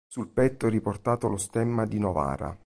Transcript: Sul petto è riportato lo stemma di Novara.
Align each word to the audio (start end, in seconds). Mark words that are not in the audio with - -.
Sul 0.07 0.29
petto 0.29 0.65
è 0.65 0.71
riportato 0.71 1.27
lo 1.29 1.37
stemma 1.37 1.85
di 1.85 1.99
Novara. 1.99 2.57